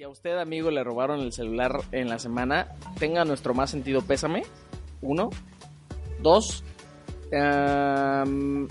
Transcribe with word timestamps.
Si 0.00 0.04
a 0.04 0.08
usted, 0.08 0.38
amigo, 0.38 0.70
le 0.70 0.82
robaron 0.82 1.20
el 1.20 1.30
celular 1.30 1.82
en 1.92 2.08
la 2.08 2.18
semana, 2.18 2.68
tenga 2.98 3.26
nuestro 3.26 3.52
más 3.52 3.68
sentido 3.68 4.00
pésame. 4.00 4.44
Uno. 5.02 5.28
Dos. 6.22 6.64
em, 7.30 8.66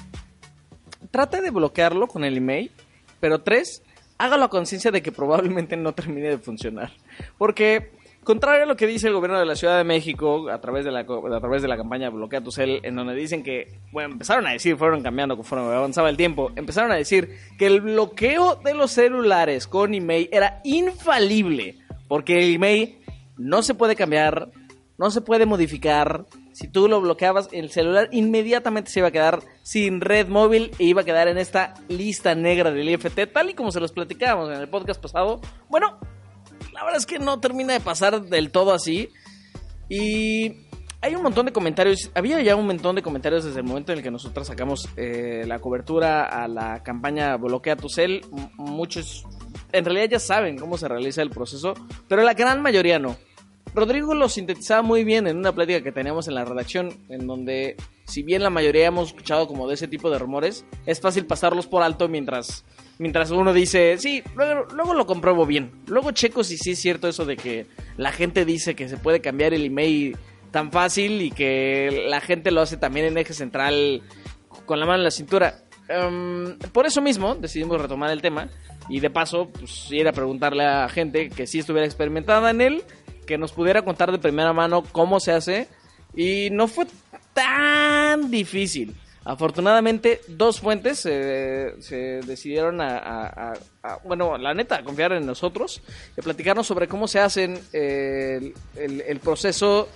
trate 1.12 1.42
de 1.42 1.52
bloquearlo 1.52 2.08
con 2.08 2.24
el 2.24 2.38
email. 2.38 2.72
Pero 3.20 3.44
tres, 3.44 3.84
hágalo 4.18 4.46
a 4.46 4.50
conciencia 4.50 4.90
de 4.90 5.04
que 5.04 5.12
probablemente 5.12 5.78
no 5.78 5.94
termine 5.94 6.30
de 6.30 6.40
funcionar. 6.40 6.94
Porque, 7.38 7.92
contrario 8.30 8.62
a 8.62 8.66
lo 8.68 8.78
que 8.78 8.86
dice 8.86 9.08
el 9.08 9.14
gobierno 9.16 9.40
de 9.40 9.46
la 9.48 9.56
Ciudad 9.56 9.76
de 9.76 9.84
México 9.84 10.52
a 10.52 10.62
través 10.62 10.86
de 10.86 10.92
la, 10.92 11.00
a 11.00 11.40
través 11.40 11.64
de 11.64 11.68
la 11.68 11.78
campaña 11.78 12.12
Bloquea 12.12 12.42
tu 12.42 12.52
cel, 12.52 12.80
en 12.84 12.96
donde 12.96 13.16
dicen 13.16 13.42
que, 13.42 13.80
bueno, 13.92 14.12
empezaron 14.14 14.46
a 14.46 14.52
decir, 14.52 14.78
fueron 14.78 15.02
cambiando 15.02 15.36
conforme 15.36 15.74
avanzaba 15.74 16.12
el 16.12 16.16
tiempo, 16.16 16.52
empezaron 16.56 16.92
a 16.92 16.96
decir 16.96 17.40
que 17.58 17.66
el 17.66 17.82
bloqueo 17.82 18.54
de 18.64 18.76
los 18.76 18.92
celulares 18.92 19.66
con 19.66 19.96
email 19.96 20.30
era 20.32 20.62
infalible. 20.64 21.80
Porque 22.08 22.38
el 22.38 22.54
email 22.54 23.00
no 23.36 23.64
se 23.64 23.74
puede 23.74 23.96
cambiar, 23.96 24.52
no 25.00 25.10
se 25.10 25.22
puede 25.22 25.48
modificar. 25.48 26.26
Si 26.52 26.68
tú 26.68 26.88
lo 26.88 27.02
bloqueabas, 27.02 27.50
el 27.52 27.72
celular 27.72 28.10
inmediatamente 28.12 28.92
se 28.92 29.00
iba 29.00 29.08
a 29.08 29.12
quedar 29.12 29.40
sin 29.64 30.02
red 30.02 30.28
móvil 30.28 30.70
e 30.78 30.84
iba 30.84 31.02
a 31.02 31.06
quedar 31.06 31.30
en 31.30 31.40
esta 31.40 31.74
lista 31.88 32.36
negra 32.36 32.70
del 32.70 32.90
IFT, 32.90 33.34
tal 33.34 33.50
y 33.50 33.56
como 33.56 33.72
se 33.72 33.80
los 33.80 33.92
platicábamos 33.92 34.52
en 34.52 34.62
el 34.62 34.70
podcast 34.70 35.02
pasado. 35.02 35.42
Bueno, 35.68 35.98
la 36.80 36.86
verdad 36.86 37.00
es 37.00 37.06
que 37.06 37.20
no 37.20 37.42
termina 37.42 37.74
de 37.74 37.82
pasar 37.82 38.22
del 38.22 38.52
todo 38.52 38.72
así. 38.72 39.10
Y 39.90 40.56
hay 41.02 41.14
un 41.14 41.24
montón 41.24 41.46
de 41.46 41.52
comentarios. 41.52 42.10
Había 42.16 42.42
ya 42.42 42.56
un 42.56 42.68
montón 42.68 42.96
de 42.96 43.02
comentarios 43.02 43.44
desde 43.44 43.60
el 43.60 43.66
momento 43.66 43.92
en 43.92 43.98
el 43.98 44.04
que 44.04 44.12
nosotros 44.12 44.48
sacamos 44.48 44.88
eh, 44.96 45.44
la 45.46 45.60
cobertura 45.60 46.24
a 46.24 46.48
la 46.48 46.82
campaña 46.82 47.36
Bloquea 47.36 47.76
tu 47.76 47.90
cel. 47.90 48.22
Muchos 48.56 49.26
en 49.74 49.84
realidad 49.84 50.12
ya 50.12 50.20
saben 50.20 50.58
cómo 50.58 50.78
se 50.78 50.88
realiza 50.88 51.22
el 51.22 51.32
proceso, 51.32 51.74
pero 52.08 52.24
la 52.24 52.34
gran 52.34 52.62
mayoría 52.62 52.98
no. 52.98 53.18
Rodrigo 53.76 54.14
lo 54.14 54.30
sintetizaba 54.30 54.82
muy 54.82 55.04
bien 55.04 55.28
en 55.28 55.38
una 55.38 55.54
plática 55.54 55.84
que 55.84 55.92
teníamos 55.92 56.30
en 56.30 56.36
la 56.36 56.46
redacción, 56.46 56.98
en 57.10 57.28
donde, 57.28 57.76
si 58.06 58.24
bien 58.24 58.42
la 58.42 58.50
mayoría 58.50 58.88
hemos 58.88 59.10
escuchado 59.10 59.48
como 59.48 59.68
de 59.68 59.74
ese 59.74 59.90
tipo 59.90 60.10
de 60.10 60.18
rumores, 60.18 60.66
es 60.86 61.02
fácil 61.02 61.26
pasarlos 61.28 61.68
por 61.68 61.84
alto 61.84 62.08
mientras, 62.08 62.64
mientras 63.00 63.32
uno 63.32 63.54
dice, 63.54 63.98
sí, 63.98 64.22
luego, 64.36 64.68
luego 64.76 64.94
lo 64.94 65.08
compruebo 65.08 65.48
bien. 65.48 65.72
Luego 65.88 66.12
checo 66.12 66.44
si 66.44 66.58
sí 66.58 66.72
es 66.72 66.80
cierto 66.80 67.08
eso 67.08 67.26
de 67.26 67.36
que 67.36 67.66
la 67.98 68.12
gente 68.12 68.46
dice 68.46 68.76
que 68.76 68.88
se 68.88 68.98
puede 68.98 69.22
cambiar 69.22 69.54
el 69.54 69.66
email 69.66 70.16
tan 70.52 70.72
fácil 70.72 71.22
y 71.22 71.32
que 71.32 72.06
la 72.08 72.22
gente 72.22 72.52
lo 72.52 72.62
hace 72.62 72.78
también 72.78 73.08
en 73.08 73.18
eje 73.18 73.34
central 73.34 74.04
con 74.66 74.80
la 74.80 74.86
mano 74.86 75.00
en 75.00 75.04
la 75.06 75.12
cintura. 75.12 75.64
Em, 75.88 76.60
por 76.72 76.86
eso 76.86 77.02
mismo 77.02 77.34
decidimos 77.36 77.82
retomar 77.82 78.12
el 78.12 78.22
tema 78.22 78.50
y 78.90 79.00
de 79.00 79.10
paso 79.10 79.50
pues, 79.50 79.92
ir 79.92 80.08
a 80.08 80.12
preguntarle 80.12 80.66
a 80.66 80.88
gente 80.90 81.30
que 81.30 81.48
sí 81.48 81.60
estuviera 81.60 81.86
experimentada 81.86 82.52
en 82.52 82.62
él, 82.62 82.84
que 83.26 83.38
nos 83.38 83.54
pudiera 83.54 83.84
contar 83.84 84.12
de 84.12 84.20
primera 84.20 84.54
mano 84.54 84.84
cómo 84.92 85.20
se 85.20 85.32
hace 85.32 85.68
y 86.16 86.50
no 86.52 86.68
fue 86.68 86.86
tan 87.34 88.30
difícil. 88.30 88.96
Afortunadamente, 89.26 90.22
dos 90.28 90.62
fuentes 90.62 91.06
eh, 91.06 91.76
se 91.80 92.22
decidieron 92.22 92.80
a, 92.82 93.54
bueno, 94.06 94.38
la 94.38 94.54
neta, 94.54 94.78
a 94.78 94.84
confiar 94.84 95.12
en 95.12 95.26
nosotros 95.26 95.82
y 96.18 96.22
platicarnos 96.22 96.66
sobre 96.66 96.88
cómo 96.88 97.08
se 97.08 97.20
hacen 97.20 97.60
eh, 97.74 98.54
el, 98.76 99.20
proceso 99.20 99.90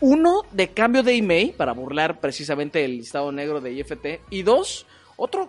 uno, 0.00 0.42
de 0.50 0.68
cambio 0.68 1.02
de 1.02 1.14
email 1.14 1.52
para 1.52 1.72
burlar 1.72 2.20
precisamente 2.20 2.84
el 2.84 2.98
listado 2.98 3.30
negro 3.30 3.60
de 3.60 3.72
IFT. 3.72 4.06
Y 4.30 4.42
dos, 4.42 4.86
otro 5.16 5.48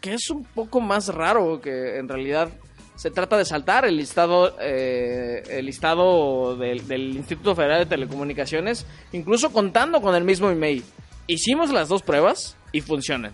que 0.00 0.14
es 0.14 0.28
un 0.30 0.44
poco 0.44 0.80
más 0.80 1.08
raro, 1.08 1.60
que 1.60 1.96
en 1.96 2.08
realidad 2.08 2.48
se 2.96 3.10
trata 3.10 3.36
de 3.36 3.44
saltar 3.44 3.84
el 3.84 3.96
listado, 3.96 4.56
eh, 4.60 5.42
el 5.48 5.66
listado 5.66 6.56
del 6.56 7.16
Instituto 7.16 7.54
Federal 7.54 7.80
de 7.80 7.86
Telecomunicaciones, 7.86 8.84
incluso 9.12 9.52
contando 9.52 10.00
con 10.00 10.14
el 10.16 10.24
mismo 10.24 10.50
email. 10.50 10.84
Hicimos 11.26 11.70
las 11.70 11.88
dos 11.88 12.02
pruebas 12.02 12.56
y 12.72 12.80
funcionan. 12.80 13.32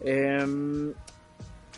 Em, 0.00 0.92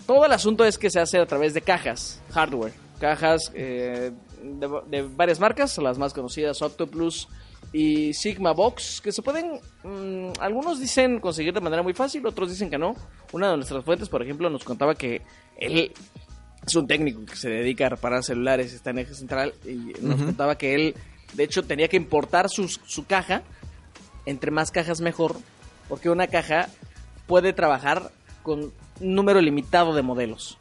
todo 0.06 0.25
el 0.27 0.33
asunto 0.33 0.65
es 0.65 0.78
que 0.78 0.91
se 0.91 1.00
hace 1.00 1.19
a 1.19 1.27
través 1.27 1.55
de 1.55 1.62
cajas, 1.62 2.21
hardware. 2.33 2.72
Cajas 3.00 3.50
eh, 3.55 4.11
de, 4.43 4.69
de 4.89 5.03
varias 5.03 5.39
marcas, 5.41 5.77
las 5.78 5.99
más 5.99 6.12
conocidas, 6.15 6.62
Octoplus 6.62 7.28
y 7.72 8.15
Sigma 8.15 8.53
Box, 8.53 9.00
que 9.03 9.12
se 9.12 9.22
pueden, 9.22 9.61
mm, 9.84 10.33
algunos 10.41 10.81
dicen 10.81 11.21
conseguir 11.21 11.53
de 11.53 11.61
manera 11.61 11.83
muy 11.83 11.93
fácil, 11.93 12.27
otros 12.27 12.50
dicen 12.50 12.71
que 12.71 12.78
no. 12.78 12.95
Una 13.33 13.50
de 13.50 13.56
nuestras 13.56 13.84
fuentes, 13.84 14.09
por 14.09 14.22
ejemplo, 14.22 14.49
nos 14.49 14.65
contaba 14.65 14.95
que 14.95 15.22
él 15.59 15.93
es 16.66 16.75
un 16.75 16.87
técnico 16.87 17.25
que 17.27 17.37
se 17.37 17.50
dedica 17.50 17.87
a 17.87 17.91
reparar 17.91 18.22
celulares, 18.25 18.72
está 18.72 18.91
en 18.91 19.00
eje 19.00 19.15
central, 19.15 19.53
y 19.65 19.93
nos 20.00 20.21
contaba 20.22 20.56
que 20.56 20.75
él, 20.75 20.95
de 21.34 21.45
hecho, 21.45 21.62
tenía 21.62 21.89
que 21.89 21.97
importar 21.97 22.49
sus- 22.49 22.81
su 22.87 23.05
caja, 23.06 23.43
entre 24.26 24.50
más 24.50 24.70
cajas 24.70 25.00
mejor, 25.00 25.37
porque 25.88 26.10
una 26.10 26.26
caja 26.26 26.69
puede 27.26 27.53
trabajar 27.53 28.10
con 28.42 28.72
un 29.00 29.14
número 29.14 29.41
limitado 29.41 29.94
de 29.94 30.03
modelos. 30.03 30.59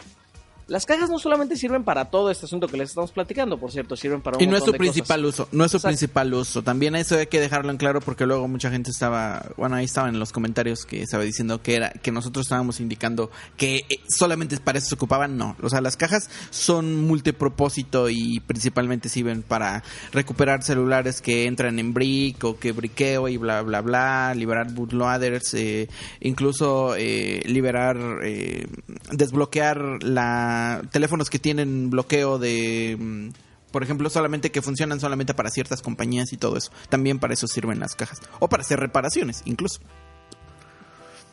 Las 0.67 0.85
cajas 0.85 1.09
no 1.09 1.19
solamente 1.19 1.55
sirven 1.57 1.83
para 1.83 2.05
todo 2.05 2.31
este 2.31 2.45
asunto 2.47 2.67
que 2.67 2.75
les 2.77 2.89
estamos 2.89 3.11
platicando, 3.11 3.59
por 3.59 3.71
cierto, 3.71 3.95
sirven 3.95 4.21
para 4.21 4.37
un 4.37 4.43
Y 4.43 4.47
no 4.47 4.57
es 4.57 4.63
su 4.63 4.71
principal 4.73 5.21
cosas. 5.21 5.41
uso, 5.41 5.49
no 5.51 5.65
es 5.65 5.71
su 5.71 5.77
Exacto. 5.77 5.89
principal 5.91 6.33
uso. 6.33 6.63
También 6.63 6.95
eso 6.95 7.17
hay 7.17 7.27
que 7.27 7.39
dejarlo 7.39 7.69
en 7.71 7.77
claro 7.77 8.01
porque 8.01 8.25
luego 8.25 8.47
mucha 8.47 8.71
gente 8.71 8.89
estaba, 8.89 9.45
bueno, 9.57 9.75
ahí 9.75 9.85
estaba 9.85 10.09
en 10.09 10.17
los 10.17 10.31
comentarios 10.31 10.85
que 10.85 11.03
estaba 11.03 11.23
diciendo 11.23 11.61
que 11.61 11.75
era 11.75 11.91
que 11.91 12.11
nosotros 12.11 12.45
estábamos 12.47 12.79
indicando 12.79 13.29
que 13.57 13.85
eh, 13.89 13.99
solamente 14.09 14.57
para 14.57 14.79
eso 14.79 14.87
se 14.89 14.95
ocupaban, 14.95 15.37
no. 15.37 15.55
O 15.61 15.69
sea, 15.69 15.81
las 15.81 15.97
cajas 15.97 16.29
son 16.49 17.01
multipropósito 17.05 18.09
y 18.09 18.39
principalmente 18.39 19.07
sirven 19.09 19.43
para 19.43 19.83
recuperar 20.13 20.63
celulares 20.63 21.21
que 21.21 21.45
entran 21.45 21.77
en 21.77 21.93
brick 21.93 22.43
o 22.43 22.57
que 22.57 22.71
briqueo 22.71 23.27
y 23.27 23.37
bla 23.37 23.61
bla 23.61 23.81
bla, 23.81 24.33
liberar 24.33 24.71
bootloaders, 24.71 25.53
eh, 25.53 25.89
incluso 26.21 26.95
eh, 26.95 27.43
liberar 27.45 27.97
eh, 28.23 28.65
desbloquear 29.11 30.01
la 30.01 30.54
teléfonos 30.91 31.29
que 31.29 31.39
tienen 31.39 31.89
bloqueo 31.89 32.39
de 32.39 32.97
mm, 32.99 33.29
por 33.75 33.83
ejemplo, 33.83 34.09
solamente 34.09 34.51
que 34.51 34.61
funcionan 34.61 35.01
solamente 35.01 35.33
para 35.33 35.49
ciertas 35.49 35.81
compañías 35.81 36.31
y 36.31 36.37
todo 36.37 36.55
eso. 36.55 36.71
También 36.87 37.19
para 37.19 37.33
eso 37.33 37.45
sirven 37.45 37.77
las 37.81 37.93
cajas. 37.93 38.21
O 38.39 38.47
para 38.47 38.61
hacer 38.61 38.79
reparaciones, 38.79 39.41
incluso. 39.43 39.81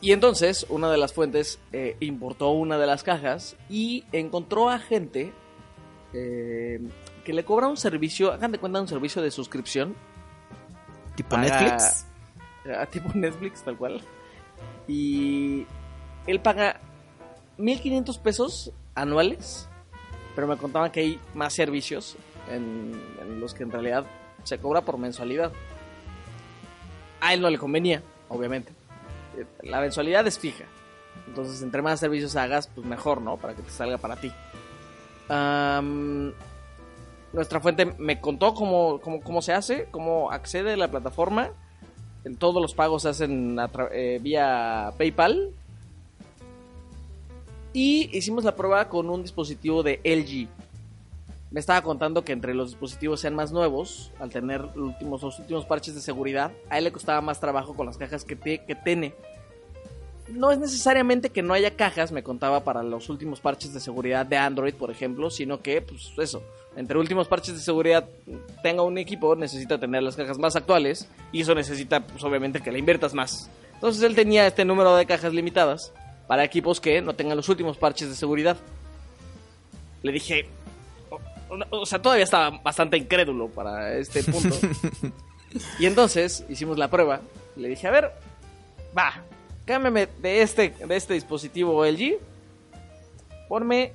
Y 0.01 0.11
entonces, 0.11 0.65
una 0.67 0.91
de 0.91 0.97
las 0.97 1.13
fuentes 1.13 1.57
eh, 1.71 1.95
importó 2.01 2.49
una 2.49 2.77
de 2.77 2.85
las 2.85 3.01
cajas 3.01 3.55
y 3.69 4.03
encontró 4.11 4.69
a 4.69 4.79
gente 4.79 5.31
eh, 6.11 6.81
que 7.23 7.31
le 7.31 7.45
cobra 7.45 7.69
un 7.69 7.77
servicio, 7.77 8.33
hagan 8.33 8.51
de 8.51 8.57
cuenta 8.57 8.81
un 8.81 8.89
servicio 8.89 9.21
de 9.21 9.31
suscripción. 9.31 9.95
Tipo 11.15 11.37
Netflix. 11.37 12.05
A 12.77 12.85
tipo 12.91 13.09
Netflix, 13.13 13.63
tal 13.63 13.77
cual. 13.77 14.01
Y 14.85 15.65
él 16.27 16.41
paga 16.41 16.81
1500 17.57 18.17
pesos 18.17 18.73
anuales, 18.95 19.67
pero 20.35 20.47
me 20.47 20.57
contaban 20.57 20.91
que 20.91 21.01
hay 21.01 21.19
más 21.33 21.53
servicios 21.53 22.17
en, 22.49 23.39
los 23.39 23.53
que 23.53 23.63
en 23.63 23.71
realidad 23.71 24.05
se 24.43 24.57
cobra 24.57 24.81
por 24.81 24.97
mensualidad. 24.97 25.51
A 27.21 27.33
él 27.33 27.41
no 27.41 27.49
le 27.49 27.57
convenía, 27.57 28.01
obviamente. 28.29 28.73
La 29.61 29.79
mensualidad 29.79 30.27
es 30.27 30.37
fija. 30.37 30.65
Entonces, 31.27 31.61
entre 31.61 31.81
más 31.81 31.99
servicios 31.99 32.35
hagas, 32.35 32.67
pues 32.67 32.85
mejor, 32.85 33.21
¿no? 33.21 33.37
Para 33.37 33.53
que 33.55 33.61
te 33.61 33.69
salga 33.69 33.97
para 33.97 34.17
ti. 34.17 34.31
Am, 35.29 36.33
nuestra 37.31 37.59
fuente 37.59 37.85
me 37.85 38.19
contó 38.19 38.53
cómo, 38.53 38.99
cómo, 39.01 39.21
cómo 39.21 39.41
se 39.41 39.53
hace, 39.53 39.87
cómo 39.89 40.31
accede 40.31 40.73
a 40.73 40.77
la 40.77 40.89
plataforma. 40.89 41.51
En 42.25 42.35
todos 42.35 42.61
los 42.61 42.73
pagos 42.73 43.03
se 43.03 43.09
hacen 43.09 43.57
eh, 43.91 44.19
vía 44.21 44.93
PayPal. 44.97 45.51
Y 47.73 48.15
hicimos 48.15 48.43
la 48.43 48.55
prueba 48.55 48.87
con 48.87 49.09
un 49.09 49.23
dispositivo 49.23 49.81
de 49.81 49.99
LG. 50.03 50.47
Me 51.49 51.59
estaba 51.59 51.81
contando 51.81 52.23
que 52.23 52.31
entre 52.31 52.53
los 52.53 52.69
dispositivos 52.69 53.19
sean 53.19 53.35
más 53.35 53.51
nuevos, 53.51 54.11
al 54.19 54.29
tener 54.29 54.61
los 54.75 54.89
últimos, 54.89 55.23
últimos 55.39 55.65
parches 55.65 55.95
de 55.95 56.01
seguridad, 56.01 56.51
a 56.69 56.77
él 56.77 56.83
le 56.83 56.91
costaba 56.91 57.21
más 57.21 57.39
trabajo 57.39 57.75
con 57.75 57.85
las 57.85 57.97
cajas 57.97 58.23
que, 58.23 58.37
que 58.37 58.75
tiene. 58.75 59.13
No 60.29 60.51
es 60.51 60.57
necesariamente 60.57 61.29
que 61.29 61.43
no 61.43 61.53
haya 61.53 61.75
cajas, 61.75 62.11
me 62.11 62.23
contaba, 62.23 62.63
para 62.63 62.81
los 62.81 63.09
últimos 63.09 63.39
parches 63.39 63.73
de 63.73 63.79
seguridad 63.79 64.25
de 64.25 64.37
Android, 64.37 64.73
por 64.73 64.89
ejemplo, 64.89 65.29
sino 65.29 65.61
que, 65.61 65.81
pues 65.81 66.11
eso, 66.17 66.41
entre 66.75 66.97
últimos 66.97 67.27
parches 67.27 67.55
de 67.55 67.61
seguridad 67.61 68.07
tenga 68.63 68.83
un 68.83 68.97
equipo, 68.97 69.35
necesita 69.35 69.79
tener 69.79 70.01
las 70.01 70.15
cajas 70.15 70.39
más 70.39 70.55
actuales 70.55 71.07
y 71.31 71.41
eso 71.41 71.53
necesita, 71.53 72.05
pues 72.05 72.23
obviamente, 72.23 72.61
que 72.61 72.71
le 72.71 72.79
inviertas 72.79 73.13
más. 73.13 73.49
Entonces 73.73 74.01
él 74.03 74.15
tenía 74.15 74.47
este 74.47 74.63
número 74.63 74.95
de 74.95 75.05
cajas 75.05 75.33
limitadas 75.33 75.93
para 76.27 76.43
equipos 76.43 76.79
que 76.81 77.01
no 77.01 77.13
tengan 77.15 77.37
los 77.37 77.49
últimos 77.49 77.77
parches 77.77 78.09
de 78.09 78.15
seguridad. 78.15 78.57
Le 80.01 80.11
dije, 80.11 80.47
o, 81.09 81.15
o- 81.69 81.81
o 81.81 81.85
sea, 81.85 82.01
todavía 82.01 82.23
estaba 82.23 82.49
bastante 82.61 82.97
incrédulo 82.97 83.47
para 83.49 83.93
este 83.97 84.23
punto. 84.23 84.55
y 85.79 85.85
entonces 85.85 86.43
hicimos 86.49 86.77
la 86.77 86.89
prueba. 86.89 87.21
Le 87.55 87.67
dije, 87.69 87.87
a 87.87 87.91
ver, 87.91 88.11
va, 88.97 89.21
cámbiame 89.65 90.07
de 90.21 90.41
este, 90.41 90.69
de 90.71 90.95
este 90.95 91.13
dispositivo 91.13 91.85
LG. 91.85 92.17
Ponme 93.47 93.93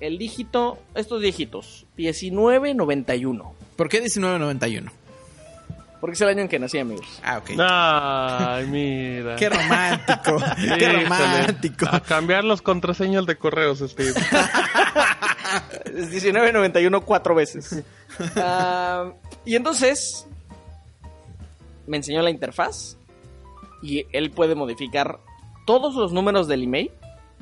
el 0.00 0.18
dígito, 0.18 0.78
estos 0.94 1.20
dígitos, 1.22 1.86
1991. 1.96 3.54
¿Por 3.76 3.88
qué 3.88 3.98
1991? 3.98 4.90
Porque 6.06 6.14
es 6.14 6.20
el 6.20 6.28
año 6.28 6.42
en 6.42 6.48
que 6.48 6.60
nací, 6.60 6.78
amigos. 6.78 7.04
Ah, 7.24 7.38
ok. 7.38 7.50
Ay, 7.58 8.66
mira. 8.68 9.34
Qué 9.40 9.48
romántico. 9.48 10.36
Qué 10.78 10.88
romántico. 10.88 11.86
A 11.90 11.98
cambiar 11.98 12.44
los 12.44 12.62
contraseñas 12.62 13.26
de 13.26 13.36
correos, 13.36 13.80
Steve. 13.80 14.12
Es 15.86 16.12
1991 16.12 17.00
cuatro 17.00 17.34
veces. 17.34 17.82
Ah, 18.36 19.14
y 19.44 19.56
entonces 19.56 20.28
me 21.88 21.96
enseñó 21.96 22.22
la 22.22 22.30
interfaz 22.30 22.96
y 23.82 24.06
él 24.12 24.30
puede 24.30 24.54
modificar 24.54 25.18
todos 25.66 25.96
los 25.96 26.12
números 26.12 26.46
del 26.46 26.62
email, 26.62 26.92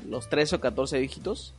los 0.09 0.31
13 0.31 0.57
o 0.57 0.61
14 0.63 0.97
dígitos. 0.97 1.53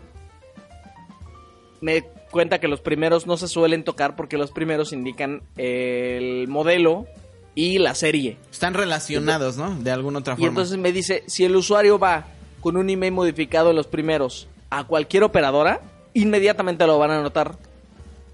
Me 1.86 2.02
cuenta 2.32 2.60
que 2.60 2.68
los 2.68 2.82
primeros 2.82 3.28
no 3.28 3.38
se 3.38 3.48
suelen 3.48 3.84
tocar 3.84 4.16
porque 4.16 4.38
los 4.38 4.50
primeros 4.52 4.92
indican 4.92 5.44
el 5.56 6.48
modelo 6.48 7.06
y 7.54 7.78
la 7.78 7.94
serie. 7.94 8.38
Están 8.52 8.74
relacionados, 8.74 9.56
¿no? 9.58 9.76
De 9.76 9.92
alguna 9.92 10.18
otra 10.20 10.34
Y 10.34 10.38
forma. 10.38 10.48
entonces 10.50 10.78
me 10.80 10.92
dice, 10.92 11.24
si 11.28 11.46
el 11.46 11.56
usuario 11.56 12.00
va 12.00 12.26
con 12.62 12.76
un 12.76 12.90
email 12.90 13.14
modificado 13.14 13.70
en 13.70 13.76
los 13.76 13.86
primeros 13.86 14.48
a 14.72 14.86
cualquier 14.86 15.22
operadora, 15.24 15.82
inmediatamente 16.16 16.88
lo 16.88 16.98
van 16.98 17.12
a 17.12 17.22
notar. 17.22 17.56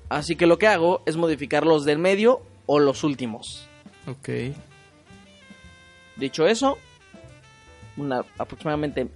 Así 0.07 0.37
que 0.37 0.45
lo 0.47 0.57
que 0.57 0.67
hago 0.67 1.03
es 1.05 1.17
modificar 1.17 1.65
los 1.65 1.83
del 1.83 1.99
medio 1.99 2.41
o 2.67 2.79
los 2.79 3.03
últimos. 3.03 3.67
Ok. 4.07 4.29
Dicho 6.15 6.47
eso, 6.47 6.77
una 7.97 8.23
aproximadamente 8.37 9.07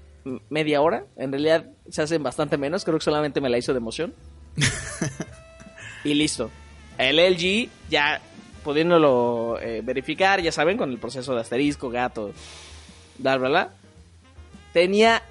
media 0.49 0.81
hora. 0.81 1.05
En 1.15 1.31
realidad 1.31 1.69
se 1.89 2.01
hacen 2.01 2.23
bastante 2.23 2.57
menos, 2.57 2.83
creo 2.83 2.97
que 2.97 3.05
solamente 3.05 3.41
me 3.41 3.49
la 3.49 3.57
hizo 3.57 3.73
de 3.73 3.77
emoción. 3.77 4.13
y 6.03 6.13
listo. 6.13 6.49
El 6.97 7.17
LG 7.17 7.69
ya 7.89 8.21
pudiéndolo 8.63 9.59
eh, 9.61 9.81
verificar, 9.83 10.41
ya 10.41 10.51
saben, 10.51 10.77
con 10.77 10.89
el 10.91 10.97
proceso 10.97 11.35
de 11.35 11.41
asterisco, 11.41 11.89
gato, 11.89 12.31
bla, 13.19 13.37
bla, 13.37 13.49
bla. 13.49 13.73
Tenía 14.73 15.21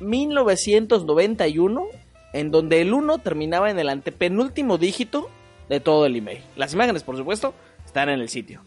1991, 0.00 1.86
en 2.32 2.50
donde 2.50 2.80
el 2.80 2.94
1 2.94 3.18
terminaba 3.18 3.70
en 3.70 3.80
el 3.80 3.88
antepenúltimo 3.88 4.78
dígito 4.78 5.28
de 5.68 5.80
todo 5.80 6.06
el 6.06 6.14
email. 6.16 6.42
Las 6.56 6.72
imágenes, 6.72 7.02
por 7.02 7.16
supuesto, 7.16 7.52
están 7.84 8.08
en 8.10 8.20
el 8.20 8.28
sitio. 8.28 8.60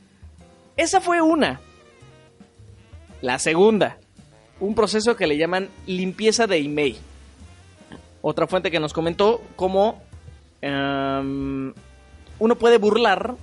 Esa 0.75 0.99
fue 0.99 1.21
una. 1.21 1.61
La 3.21 3.39
segunda, 3.39 3.97
un 4.61 4.73
proceso 4.75 5.15
que 5.17 5.27
le 5.27 5.37
llaman 5.37 5.67
limpieza 5.85 6.47
de 6.47 6.57
email. 6.57 6.95
Otra 8.21 8.47
fuente 8.47 8.71
que 8.71 8.79
nos 8.79 8.93
comentó 8.93 9.41
cómo 9.57 10.01
em, 10.61 11.73
uno 12.39 12.55
puede 12.57 12.77
burlar 12.77 13.35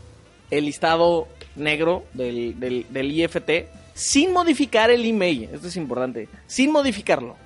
el 0.50 0.64
listado 0.64 1.28
negro 1.56 2.04
del, 2.14 2.58
del- 2.58 3.12
IFT 3.12 3.66
sin 3.94 4.32
modificar 4.32 4.90
el 4.90 5.04
email. 5.04 5.50
Esto 5.52 5.66
es 5.68 5.76
importante. 5.76 6.28
Sin 6.46 6.70
modificarlo. 6.72 7.36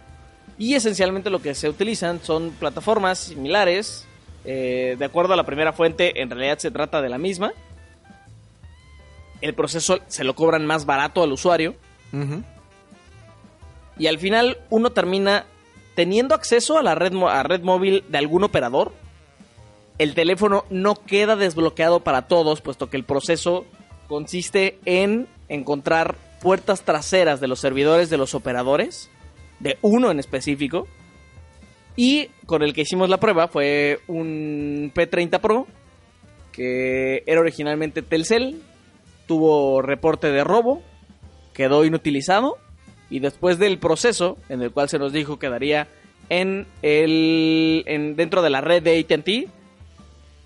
Y 0.58 0.74
esencialmente 0.74 1.30
lo 1.30 1.40
que 1.40 1.54
se 1.54 1.68
utilizan 1.68 2.20
son 2.22 2.50
plataformas 2.50 3.18
similares. 3.18 4.06
eh, 4.44 4.96
de 4.98 5.04
acuerdo 5.04 5.32
a 5.32 5.36
la 5.36 5.44
primera 5.46 5.72
fuente, 5.72 6.20
en 6.20 6.28
realidad 6.28 6.58
se 6.58 6.70
trata 6.70 7.00
de 7.00 7.08
la 7.08 7.16
misma. 7.18 7.52
El 9.40 9.54
proceso 9.54 9.98
se 10.08 10.24
lo 10.24 10.34
cobran 10.34 10.66
más 10.66 10.84
barato 10.84 11.22
al 11.22 11.32
usuario. 11.32 11.74
Ujú. 12.12 12.42
Y 13.98 14.06
al 14.06 14.18
final 14.18 14.58
uno 14.70 14.90
termina 14.90 15.46
teniendo 15.94 16.34
acceso 16.34 16.78
a 16.78 16.82
la 16.82 16.94
red, 16.94 17.12
a 17.28 17.42
red 17.42 17.62
móvil 17.62 18.04
de 18.08 18.18
algún 18.18 18.44
operador. 18.44 18.92
El 19.98 20.14
teléfono 20.14 20.64
no 20.70 20.94
queda 20.94 21.36
desbloqueado 21.36 22.00
para 22.00 22.22
todos, 22.22 22.60
puesto 22.60 22.88
que 22.88 22.96
el 22.96 23.04
proceso 23.04 23.66
consiste 24.08 24.78
en 24.84 25.28
encontrar 25.48 26.16
puertas 26.40 26.82
traseras 26.82 27.40
de 27.40 27.48
los 27.48 27.60
servidores 27.60 28.10
de 28.10 28.18
los 28.18 28.34
operadores, 28.34 29.10
de 29.60 29.78
uno 29.82 30.10
en 30.10 30.18
específico. 30.18 30.88
Y 31.94 32.28
con 32.46 32.62
el 32.62 32.72
que 32.72 32.82
hicimos 32.82 33.10
la 33.10 33.20
prueba 33.20 33.48
fue 33.48 34.00
un 34.08 34.92
P30 34.94 35.40
Pro, 35.40 35.66
que 36.50 37.22
era 37.26 37.40
originalmente 37.40 38.02
Telcel, 38.02 38.62
tuvo 39.26 39.82
reporte 39.82 40.32
de 40.32 40.42
robo, 40.42 40.82
quedó 41.52 41.84
inutilizado 41.84 42.58
y 43.12 43.20
después 43.20 43.58
del 43.58 43.78
proceso 43.78 44.38
en 44.48 44.62
el 44.62 44.70
cual 44.70 44.88
se 44.88 44.98
nos 44.98 45.12
dijo 45.12 45.38
quedaría 45.38 45.86
en 46.30 46.66
el 46.80 47.84
en, 47.86 48.16
dentro 48.16 48.40
de 48.40 48.48
la 48.48 48.62
red 48.62 48.82
de 48.82 48.98
AT&T 48.98 49.48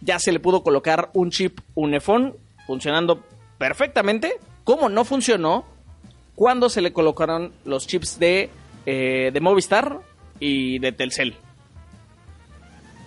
ya 0.00 0.18
se 0.18 0.32
le 0.32 0.40
pudo 0.40 0.64
colocar 0.64 1.10
un 1.14 1.30
chip 1.30 1.60
Unifone 1.76 2.34
funcionando 2.66 3.24
perfectamente. 3.56 4.38
Como 4.64 4.88
no 4.88 5.04
funcionó 5.04 5.64
cuando 6.34 6.68
se 6.68 6.80
le 6.80 6.92
colocaron 6.92 7.52
los 7.64 7.86
chips 7.86 8.18
de 8.18 8.50
eh, 8.84 9.30
de 9.32 9.40
Movistar 9.40 10.00
y 10.40 10.80
de 10.80 10.90
Telcel. 10.90 11.36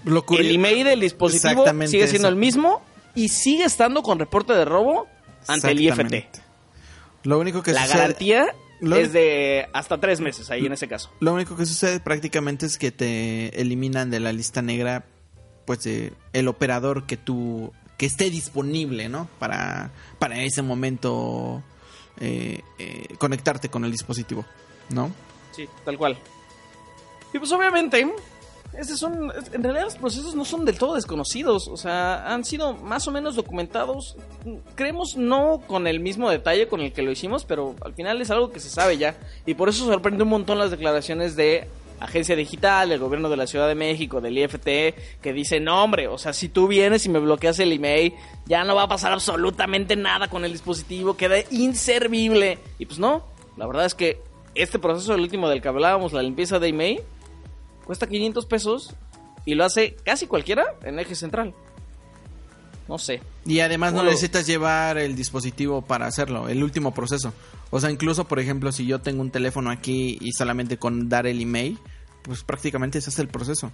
Lo 0.06 0.23
el 0.38 0.56
email 0.56 0.85
del 0.85 1.01
dispositivo 1.01 1.65
sigue 1.85 2.07
siendo 2.07 2.29
eso. 2.29 2.33
el 2.33 2.35
mismo 2.38 2.81
y 3.13 3.27
sigue 3.27 3.65
estando 3.65 4.03
con 4.03 4.19
reporte 4.19 4.53
de 4.53 4.63
robo 4.63 5.07
ante 5.47 5.71
el 5.71 5.81
IFT. 5.81 6.25
Lo 7.23 7.38
único 7.39 7.61
que 7.61 7.73
la 7.73 7.81
sucede, 7.81 7.97
garantía 8.00 8.56
Lo- 8.81 8.96
es 8.98 9.12
de 9.14 9.68
hasta 9.74 10.00
tres 10.00 10.20
meses 10.22 10.50
ahí 10.52 10.66
en 10.66 10.74
ese 10.74 10.88
caso. 10.88 11.12
lo 11.20 11.34
único 11.34 11.56
que 11.56 11.66
sucede 11.66 12.00
prácticamente 12.00 12.66
es 12.66 12.78
que 12.78 12.92
te 12.92 13.60
eliminan 13.62 14.10
de 14.10 14.20
la 14.20 14.31
lista 14.34 14.62
negra, 14.62 15.06
pues 15.66 15.86
eh, 15.86 16.14
el 16.34 16.48
operador 16.48 17.06
que 17.06 17.18
tú 17.18 17.74
que 17.98 18.06
esté 18.06 18.30
disponible, 18.30 19.10
¿no? 19.10 19.28
Para 19.40 19.92
para 20.20 20.42
ese 20.42 20.62
momento 20.62 21.62
eh, 22.22 22.62
eh, 22.78 23.08
conectarte 23.18 23.70
con 23.70 23.84
el 23.86 23.92
dispositivo, 23.92 24.46
¿no? 24.90 25.12
Sí, 25.52 25.68
tal 25.84 25.98
cual. 25.98 26.18
Y 27.34 27.40
pues 27.40 27.52
obviamente, 27.52 28.10
estos 28.77 29.00
son, 29.00 29.31
en 29.54 29.63
realidad 29.63 29.86
los 29.86 29.95
procesos 29.95 30.36
no 30.36 30.45
son 30.45 30.66
del 30.66 30.77
todo 30.77 30.95
desconocidos, 30.95 31.68
o 31.68 31.77
sea, 31.77 32.33
han 32.33 32.45
sido 32.45 32.74
más 32.74 33.07
o 33.07 33.12
menos 33.12 33.36
documentados, 33.36 34.16
creemos 34.75 35.16
no 35.18 35.62
con 35.68 35.88
el 35.88 36.00
mismo 36.00 36.30
detalle 36.30 36.68
con 36.68 36.81
el 36.81 36.94
que 36.94 37.01
lo 37.01 37.12
hicimos, 37.12 37.45
pero 37.45 37.75
al 37.81 37.94
final 37.94 38.21
es 38.21 38.30
algo 38.31 38.51
que 38.51 38.60
se 38.60 38.69
sabe 38.69 38.98
ya, 38.98 39.18
y 39.45 39.56
por 39.56 39.69
eso 39.69 39.86
sorprende 39.86 40.24
un 40.24 40.30
montón 40.30 40.60
las 40.60 40.71
declaraciones 40.71 41.36
de 41.36 41.68
Agencia 42.00 42.36
Digital, 42.36 42.89
del 42.89 43.00
gobierno 43.00 43.30
de 43.30 43.38
la 43.38 43.48
Ciudad 43.48 43.68
de 43.68 43.75
México, 43.75 44.21
del 44.21 44.38
IFT, 44.38 44.68
que 45.21 45.33
dice, 45.33 45.60
no 45.60 45.83
hombre, 45.83 46.07
o 46.07 46.18
sea, 46.18 46.33
si 46.33 46.48
tú 46.50 46.68
vienes 46.68 47.06
y 47.06 47.10
me 47.10 47.19
bloqueas 47.19 47.60
el 47.60 47.74
email, 47.74 48.13
ya 48.45 48.64
no 48.64 48.76
va 48.76 48.83
a 48.83 48.88
pasar 48.88 49.11
absolutamente 49.11 49.95
nada 49.95 50.30
con 50.30 50.45
el 50.45 50.52
dispositivo, 50.52 51.18
queda 51.18 51.38
inservible. 51.52 52.57
Y 52.78 52.85
pues 52.85 52.99
no, 52.99 53.26
la 53.57 53.68
verdad 53.68 53.85
es 53.85 53.95
que 53.95 54.21
este 54.56 54.80
proceso, 54.80 55.14
el 55.14 55.21
último 55.21 55.49
del 55.49 55.61
que 55.61 55.68
hablábamos, 55.68 56.14
la 56.14 56.23
limpieza 56.23 56.59
de 56.59 56.69
email, 56.69 57.02
cuesta 57.90 58.06
500 58.06 58.46
pesos 58.46 58.94
y 59.46 59.56
lo 59.56 59.66
hace 59.66 59.96
casi 60.06 60.28
cualquiera 60.28 60.76
en 60.84 61.00
eje 61.00 61.16
central. 61.16 61.56
No 62.88 63.00
sé. 63.00 63.19
Y 63.48 63.62
además 63.62 63.94
no 63.94 64.04
necesitas 64.04 64.46
llevar 64.46 65.00
el 65.00 65.16
dispositivo 65.16 65.81
para 65.81 66.06
hacerlo, 66.06 66.50
el 66.50 66.64
último 66.64 66.94
proceso. 66.94 67.34
O 67.72 67.80
sea, 67.80 67.90
incluso, 67.90 68.28
por 68.28 68.40
ejemplo, 68.40 68.72
si 68.72 68.86
yo 68.86 69.00
tengo 69.00 69.22
un 69.22 69.31
teléfono 69.31 69.72
aquí 69.72 70.19
y 70.22 70.34
solamente 70.34 70.78
con 70.78 71.10
dar 71.10 71.26
el 71.26 71.42
email, 71.42 71.80
pues 72.22 72.44
prácticamente 72.44 73.02
se 73.02 73.10
hace 73.10 73.24
el 73.24 73.28
proceso. 73.28 73.72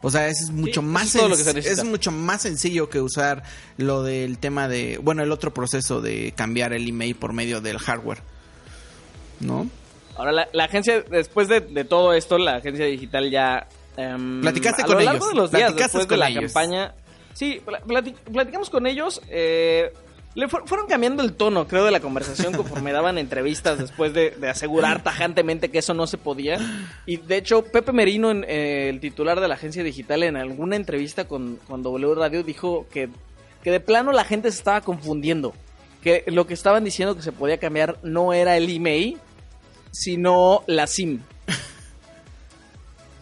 O 0.00 0.12
sea, 0.12 0.28
es 0.28 0.48
mucho 0.50 0.80
más 0.80 1.16
es 1.16 1.66
es 1.66 1.84
mucho 1.84 2.12
más 2.12 2.42
sencillo 2.42 2.88
que 2.88 3.00
usar 3.00 3.42
lo 3.78 4.04
del 4.04 4.38
tema 4.38 4.68
de, 4.68 5.00
bueno, 5.02 5.24
el 5.24 5.32
otro 5.32 5.52
proceso 5.52 6.00
de 6.00 6.32
cambiar 6.36 6.72
el 6.72 6.86
email 6.86 7.16
por 7.16 7.32
medio 7.32 7.60
del 7.60 7.78
hardware. 7.78 8.22
¿No? 9.40 9.68
Ahora, 10.16 10.32
la, 10.32 10.48
la 10.52 10.64
agencia, 10.64 11.02
después 11.02 11.48
de, 11.48 11.60
de 11.60 11.84
todo 11.84 12.12
esto, 12.12 12.38
la 12.38 12.56
agencia 12.56 12.86
digital 12.86 13.30
ya... 13.30 13.66
em, 13.96 14.40
Platicaste 14.40 14.82
a 14.82 14.86
con 14.86 14.94
lo 14.96 15.00
largo 15.02 15.16
ellos, 15.26 15.28
de 15.30 15.34
los 15.36 15.50
días, 15.50 15.62
platicaste 15.72 15.98
después 15.98 16.08
de 16.08 16.16
la 16.16 16.28
ellos. 16.30 16.52
campaña... 16.52 16.94
Sí, 17.34 17.60
pla- 17.64 17.82
plati- 17.82 18.14
platicamos 18.32 18.70
con 18.70 18.86
ellos. 18.86 19.20
eh, 19.28 19.92
le 20.34 20.48
fu- 20.48 20.66
fueron 20.66 20.86
cambiando 20.86 21.22
el 21.22 21.32
tono, 21.34 21.66
creo, 21.68 21.84
de 21.84 21.90
la 21.90 22.00
conversación 22.00 22.52
conforme 22.54 22.92
daban 22.94 23.16
entrevistas 23.18 23.78
después 23.78 24.12
de, 24.14 24.30
de 24.30 24.48
asegurar 24.48 25.02
tajantemente 25.02 25.70
que 25.70 25.78
eso 25.78 25.92
no 25.94 26.06
se 26.06 26.16
podía. 26.18 26.58
Y 27.04 27.18
de 27.18 27.36
hecho, 27.36 27.62
Pepe 27.64 27.92
Merino, 27.92 28.30
en, 28.30 28.44
eh, 28.48 28.88
el 28.90 29.00
titular 29.00 29.40
de 29.40 29.48
la 29.48 29.54
agencia 29.54 29.82
digital, 29.82 30.22
en 30.22 30.36
alguna 30.36 30.76
entrevista 30.76 31.26
con, 31.26 31.56
con 31.68 31.82
W 31.82 32.14
Radio, 32.14 32.42
dijo 32.42 32.86
que, 32.90 33.08
que 33.62 33.70
de 33.70 33.80
plano 33.80 34.12
la 34.12 34.24
gente 34.24 34.50
se 34.50 34.58
estaba 34.58 34.80
confundiendo. 34.80 35.52
Que 36.02 36.22
lo 36.28 36.46
que 36.46 36.54
estaban 36.54 36.84
diciendo 36.84 37.16
que 37.16 37.22
se 37.22 37.32
podía 37.32 37.58
cambiar 37.58 37.96
no 38.02 38.32
era 38.32 38.56
el 38.56 38.68
email, 38.74 39.18
sino 39.98 40.62
la 40.66 40.86
SIM. 40.86 41.20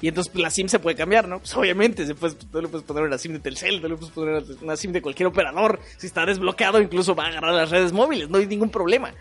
Y 0.01 0.09
entonces 0.09 0.31
pues, 0.31 0.43
la 0.43 0.51
SIM 0.51 0.69
se 0.69 0.79
puede 0.79 0.97
cambiar, 0.97 1.27
¿no? 1.27 1.39
Pues 1.39 1.57
obviamente, 1.57 2.05
se 2.05 2.15
puede, 2.15 2.35
tú 2.35 2.61
le 2.61 2.69
puedes 2.69 2.87
poner 2.87 3.05
una 3.05 3.17
SIM 3.17 3.33
de 3.33 3.39
Telcel, 3.39 3.81
tú 3.81 3.89
le 3.89 3.97
puedes 3.97 4.13
poner 4.13 4.45
una 4.61 4.77
SIM 4.77 4.93
de 4.93 5.01
cualquier 5.01 5.29
operador. 5.29 5.81
Si 5.97 6.07
está 6.07 6.27
desbloqueado, 6.27 6.79
incluso 6.83 7.15
va 7.15 7.25
a 7.25 7.29
agarrar 7.29 7.55
las 7.55 7.71
redes 7.71 7.91
móviles, 7.91 8.29
no 8.29 8.37
hay 8.37 8.47
ningún 8.47 8.69
problema. 8.69 9.15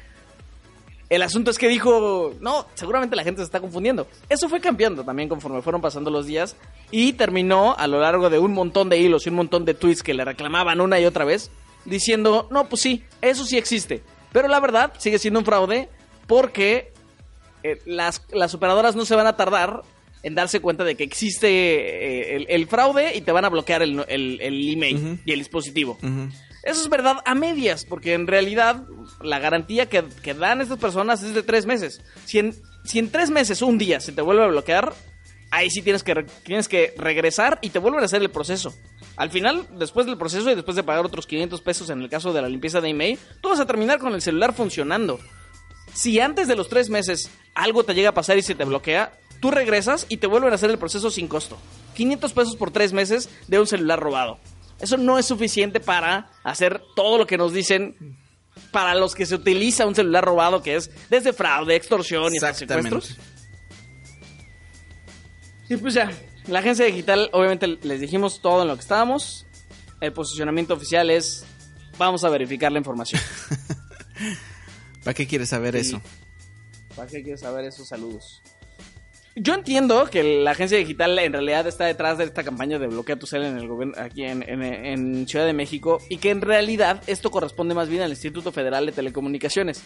El 1.10 1.22
asunto 1.22 1.52
es 1.52 1.58
que 1.58 1.70
dijo, 1.70 2.34
no, 2.42 2.66
seguramente 2.74 3.16
la 3.16 3.24
gente 3.24 3.40
se 3.40 3.46
está 3.46 3.62
confundiendo. 3.62 4.08
Eso 4.28 4.50
fue 4.50 4.60
cambiando 4.60 5.04
también 5.04 5.30
conforme 5.30 5.62
fueron 5.62 5.80
pasando 5.80 6.10
los 6.10 6.26
días 6.26 6.58
y 6.92 7.14
terminó 7.14 7.76
a 7.78 7.88
lo 7.88 8.02
largo 8.02 8.30
de 8.30 8.40
un 8.40 8.52
montón 8.54 8.90
de 8.90 8.98
hilos 8.98 9.26
y 9.26 9.30
un 9.30 9.36
montón 9.36 9.64
de 9.64 9.76
tweets 9.76 10.04
que 10.04 10.14
le 10.14 10.26
reclamaban 10.26 10.82
una 10.82 11.00
y 11.00 11.06
otra 11.06 11.24
vez, 11.24 11.52
diciendo, 11.86 12.48
no, 12.52 12.68
pues 12.68 12.82
sí, 12.82 13.04
eso 13.22 13.46
sí 13.46 13.58
existe. 13.58 14.02
Pero 14.32 14.48
la 14.48 14.60
verdad 14.60 14.94
sigue 14.98 15.20
siendo 15.20 15.40
un 15.40 15.46
fraude 15.46 15.88
porque 16.28 16.93
eh, 17.64 17.80
las, 17.86 18.22
las 18.32 18.54
operadoras 18.54 18.96
no 18.96 19.06
se 19.06 19.16
van 19.16 19.28
a 19.28 19.36
tardar 19.36 19.82
en 20.22 20.36
darse 20.36 20.62
cuenta 20.62 20.84
de 20.84 20.96
que 20.96 21.04
existe 21.04 21.48
eh, 21.50 22.36
el, 22.38 22.46
el 22.50 22.68
fraude 22.68 23.16
y 23.16 23.22
te 23.22 23.32
van 23.32 23.46
a 23.46 23.50
bloquear 23.50 23.82
el, 23.82 24.06
el- 24.08 24.40
el 24.42 24.70
email 24.74 25.20
y 25.26 25.32
el 25.34 25.40
dispositivo. 25.40 25.98
Eso 26.64 26.82
es 26.82 26.88
verdad 26.90 27.18
a 27.26 27.36
medias, 27.36 27.84
porque 27.84 28.14
en 28.14 28.26
realidad 28.26 28.84
la 29.22 29.40
garantía 29.40 29.88
que, 29.88 30.06
que 30.22 30.34
dan 30.34 30.62
estas 30.62 30.78
personas 30.80 31.22
es 31.24 31.34
de 31.34 31.44
tres 31.44 31.66
meses. 31.66 32.02
Si 32.26 32.40
en, 32.40 32.56
si 32.86 33.00
en 33.00 33.10
tres 33.12 33.30
meses, 33.32 33.62
un 33.62 33.78
día, 33.78 34.00
se 34.00 34.14
te 34.14 34.22
vuelve 34.22 34.44
a 34.46 34.48
bloquear, 34.48 34.94
ahí 35.52 35.70
sí 35.70 35.82
tienes 35.82 36.04
que, 36.04 36.26
tienes 36.46 36.70
que 36.70 36.94
regresar 36.98 37.60
y 37.62 37.72
te 37.72 37.80
vuelven 37.80 38.02
a 38.02 38.06
hacer 38.06 38.22
el 38.22 38.30
proceso. 38.32 38.74
Al 39.18 39.30
final, 39.30 39.68
después 39.78 40.06
del 40.06 40.18
proceso 40.18 40.50
y 40.50 40.56
después 40.56 40.78
de 40.78 40.84
pagar 40.84 41.06
otros 41.06 41.28
500 41.28 41.60
pesos 41.60 41.90
en 41.90 42.02
el 42.02 42.10
caso 42.10 42.32
de 42.32 42.42
la 42.42 42.48
limpieza 42.48 42.80
de 42.80 42.88
email, 42.90 43.20
tú 43.42 43.50
vas 43.50 43.60
a 43.60 43.66
terminar 43.66 44.00
con 44.00 44.14
el 44.14 44.22
celular 44.22 44.54
funcionando. 44.54 45.20
Si 45.94 46.20
antes 46.20 46.48
de 46.48 46.56
los 46.56 46.70
tres 46.70 46.90
meses 46.90 47.30
algo 47.56 47.84
te 47.84 47.94
llega 47.94 48.10
a 48.10 48.14
pasar 48.14 48.38
y 48.38 48.42
se 48.42 48.56
te 48.56 48.66
bloquea, 48.66 49.14
tú 49.40 49.52
regresas 49.52 50.06
y 50.10 50.18
te 50.18 50.28
vuelven 50.28 50.52
a 50.52 50.56
hacer 50.56 50.70
el 50.70 50.78
proceso 50.78 51.10
sin 51.12 51.28
costo. 51.28 51.58
500 51.96 52.34
pesos 52.34 52.56
por 52.56 52.72
tres 52.72 52.94
meses 52.94 53.30
de 53.48 53.60
un 53.60 53.68
celular 53.68 54.00
robado. 54.00 54.40
Eso 54.80 54.98
no 54.98 55.20
es 55.20 55.26
suficiente 55.26 55.80
para 55.80 56.32
hacer 56.44 56.82
todo 56.96 57.18
lo 57.18 57.28
que 57.28 57.38
nos 57.38 57.54
dicen 57.54 58.18
para 58.72 58.96
los 58.96 59.16
que 59.16 59.26
se 59.26 59.36
utiliza 59.36 59.86
un 59.86 59.96
celular 59.96 60.26
robado, 60.26 60.62
que 60.62 60.76
es 60.76 60.92
desde 61.10 61.34
fraude, 61.34 61.76
extorsión 61.76 62.34
y 62.34 62.38
hasta 62.38 62.54
secuestros. 62.54 63.18
Y 65.70 65.78
pues 65.78 65.94
ya, 65.94 66.12
la 66.48 66.60
agencia 66.60 66.86
digital, 66.86 67.30
obviamente 67.32 67.68
les 67.68 68.00
dijimos 68.00 68.42
todo 68.42 68.64
en 68.64 68.68
lo 68.68 68.76
que 68.76 68.82
estábamos. 68.82 69.46
El 70.02 70.12
posicionamiento 70.12 70.74
oficial 70.74 71.10
es, 71.10 71.46
vamos 71.98 72.24
a 72.24 72.30
verificar 72.30 72.72
la 72.72 72.80
información. 72.80 73.22
¿Para 75.04 75.14
qué 75.14 75.28
quieres 75.28 75.50
saber 75.50 75.76
eso? 75.76 76.02
¿Para 76.96 77.08
qué 77.10 77.22
quieres 77.24 77.42
saber 77.42 77.66
esos 77.66 77.88
saludos? 77.88 78.42
Yo 79.36 79.56
entiendo 79.56 80.06
que 80.12 80.22
la 80.44 80.52
agencia 80.52 80.78
digital 80.78 81.18
en 81.18 81.34
realidad 81.34 81.66
está 81.68 81.86
detrás 81.86 82.20
de 82.20 82.26
esta 82.26 82.44
campaña 82.44 82.78
de 82.78 82.86
bloquea 82.88 83.16
tu 83.18 83.26
cel 83.26 83.44
en 83.44 83.58
el 83.58 83.68
gobierno 83.68 83.96
aquí 83.98 84.24
en, 84.24 84.44
en- 84.48 84.62
en 84.64 85.28
Ciudad 85.28 85.46
de 85.48 85.54
México 85.54 86.00
y 86.08 86.18
que 86.18 86.30
en 86.30 86.42
realidad 86.42 87.02
esto 87.08 87.32
corresponde 87.32 87.74
más 87.74 87.90
bien 87.90 88.04
al 88.04 88.12
Instituto 88.12 88.52
Federal 88.52 88.86
de 88.86 88.92
Telecomunicaciones. 88.92 89.82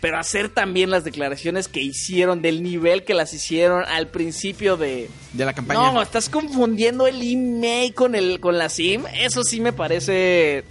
Pero 0.00 0.16
hacer 0.20 0.48
también 0.50 0.90
las 0.90 1.02
declaraciones 1.02 1.66
que 1.66 1.82
hicieron 1.82 2.40
del 2.40 2.62
nivel 2.62 3.02
que 3.04 3.14
las 3.14 3.34
hicieron 3.34 3.82
al 3.88 4.06
principio 4.06 4.76
de 4.76 5.10
De 5.32 5.44
la 5.44 5.52
campaña. 5.52 5.90
no, 5.92 6.00
estás 6.00 6.28
confundiendo 6.28 7.08
el 7.08 7.20
email 7.20 7.92
con 7.94 8.14
el 8.14 8.38
con 8.38 8.56
la 8.56 8.68
SIM. 8.68 9.02
Eso 9.12 9.42
sí 9.42 9.60
me 9.60 9.72
parece 9.72 10.62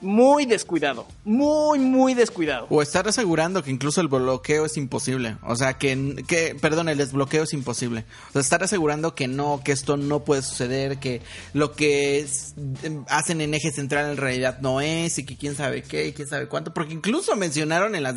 muy 0.00 0.44
descuidado, 0.44 1.06
muy 1.24 1.78
muy 1.78 2.14
descuidado. 2.14 2.66
O 2.68 2.82
estar 2.82 3.08
asegurando 3.08 3.62
que 3.62 3.70
incluso 3.70 4.00
el 4.00 4.08
bloqueo 4.08 4.66
es 4.66 4.76
imposible. 4.76 5.36
O 5.42 5.56
sea, 5.56 5.74
que, 5.74 6.24
que, 6.26 6.54
perdón, 6.54 6.88
el 6.88 6.98
desbloqueo 6.98 7.44
es 7.44 7.52
imposible. 7.52 8.04
O 8.28 8.32
sea, 8.32 8.40
estar 8.42 8.62
asegurando 8.62 9.14
que 9.14 9.28
no, 9.28 9.62
que 9.64 9.72
esto 9.72 9.96
no 9.96 10.24
puede 10.24 10.42
suceder, 10.42 10.98
que 10.98 11.22
lo 11.54 11.72
que 11.72 12.26
em, 12.82 13.04
hacen 13.08 13.40
en 13.40 13.54
eje 13.54 13.72
central 13.72 14.10
en 14.10 14.16
realidad 14.16 14.58
no 14.60 14.80
es, 14.80 15.18
y 15.18 15.24
que 15.24 15.36
quién 15.36 15.56
sabe 15.56 15.82
qué, 15.82 16.08
y 16.08 16.12
quién 16.12 16.28
sabe 16.28 16.46
cuánto. 16.48 16.74
Porque 16.74 16.92
incluso 16.92 17.34
mencionaron 17.36 17.94
en 17.94 18.02
las 18.02 18.16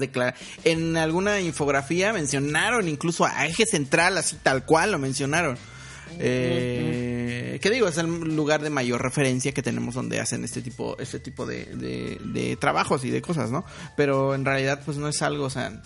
en 0.64 0.98
alguna 0.98 1.42
infografía, 1.42 2.14
mencionaron 2.14 2.88
incluso 2.88 3.26
a 3.26 3.46
eje 3.46 3.66
central, 3.66 4.18
así 4.18 4.38
tal 4.42 4.66
cual 4.66 4.92
lo 4.92 5.00
mencionaron. 5.00 5.58
Eh, 6.18 7.60
¿Qué 7.62 7.70
digo? 7.70 7.88
Es 7.88 7.98
el 7.98 8.08
lugar 8.36 8.62
de 8.62 8.70
mayor 8.70 9.02
referencia 9.02 9.52
que 9.52 9.62
tenemos 9.62 9.96
donde 9.96 10.20
hacen 10.20 10.44
este 10.44 10.62
tipo, 10.62 10.98
este 11.00 11.20
tipo 11.20 11.46
de, 11.46 11.66
de- 11.66 12.20
de 12.24 12.56
trabajos 12.56 13.04
y 13.06 13.10
de 13.10 13.22
cosas, 13.22 13.52
¿no? 13.52 13.66
Pero 13.98 14.34
en 14.36 14.46
realidad, 14.46 14.82
pues 14.86 14.98
no 14.98 15.08
es 15.08 15.22
algo, 15.22 15.46
o 15.46 15.50
sea, 15.50 15.82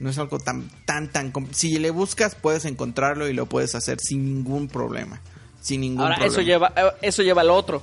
no 0.00 0.10
es 0.10 0.18
algo 0.18 0.38
tan, 0.38 0.68
tan, 0.84 1.10
tan. 1.12 1.32
Si 1.52 1.78
le 1.78 1.90
buscas, 1.90 2.34
puedes 2.34 2.64
encontrarlo 2.64 3.28
y 3.28 3.32
lo 3.32 3.46
puedes 3.46 3.74
hacer 3.74 3.98
sin 4.00 4.24
ningún 4.24 4.68
problema. 4.68 5.20
Sin 5.60 5.80
ningún 5.80 6.02
Ahora, 6.02 6.16
problema. 6.16 6.32
eso 6.34 6.42
lleva, 6.42 6.72
eh, 6.76 6.92
eso 7.02 7.22
lleva 7.22 7.40
a 7.40 7.44
lo 7.44 7.54
otro. 7.54 7.82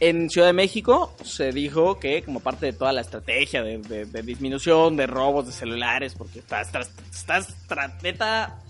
En 0.00 0.30
Ciudad 0.30 0.46
de 0.46 0.52
México 0.54 1.12
se 1.22 1.52
dijo 1.52 1.98
que 1.98 2.22
como 2.22 2.40
parte 2.40 2.64
de 2.66 2.72
toda 2.72 2.90
la 2.92 3.02
estrategia 3.02 3.62
de, 3.62 3.78
de- 3.78 4.06
de 4.06 4.22
disminución 4.22 4.96
de 4.96 5.06
robos 5.06 5.44
de 5.46 5.52
celulares, 5.52 6.14
porque 6.16 6.38
está, 6.38 6.62
está, 6.62 6.80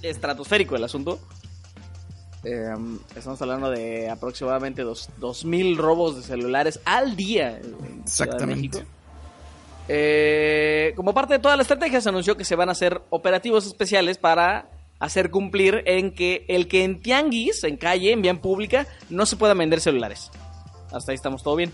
estratosférico 0.03 0.75
el 0.75 0.83
asunto. 0.85 1.21
eh, 2.43 2.75
estamos 3.15 3.41
hablando 3.43 3.71
de 3.71 4.09
aproximadamente 4.11 4.83
dos, 4.83 5.09
2.000 5.21 5.77
robos 5.77 6.17
de 6.17 6.23
celulares 6.23 6.81
al 6.85 7.15
día 7.15 7.59
en 7.59 7.73
de 7.97 8.01
Exactamente. 8.03 8.57
México. 8.57 8.81
Eh, 9.89 10.93
como 10.97 11.13
parte 11.15 11.35
de 11.35 11.39
toda 11.41 11.57
la 11.57 11.63
estrategia 11.63 12.01
se 12.01 12.09
anunció 12.09 12.37
que 12.37 12.45
se 12.45 12.55
van 12.57 12.69
a 12.69 12.73
hacer 12.73 13.01
operativos 13.11 13.67
especiales 13.67 14.19
para 14.19 14.69
hacer 14.99 15.31
cumplir 15.31 15.83
en 15.87 16.13
que 16.15 16.45
el 16.49 16.69
que 16.69 16.85
en 16.85 17.01
tianguis, 17.01 17.65
en 17.65 17.77
calle, 17.77 18.13
en 18.13 18.23
vía 18.23 18.35
pública, 18.41 18.87
no 19.09 19.27
se 19.27 19.37
puedan 19.37 19.59
vender 19.59 19.81
celulares. 19.81 20.31
Hasta 20.93 21.13
ahí 21.13 21.17
estamos 21.17 21.43
todo 21.43 21.57
bien. 21.57 21.73